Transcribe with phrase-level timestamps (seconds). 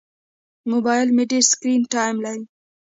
[0.71, 2.43] موبایل مې ډېر سکرین ټایم لري.